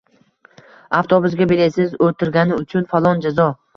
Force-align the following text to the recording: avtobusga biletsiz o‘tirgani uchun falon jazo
avtobusga 1.01 1.47
biletsiz 1.51 1.93
o‘tirgani 2.07 2.59
uchun 2.65 2.89
falon 2.95 3.23
jazo 3.27 3.47